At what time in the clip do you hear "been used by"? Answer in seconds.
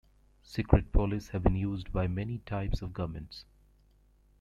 1.43-2.07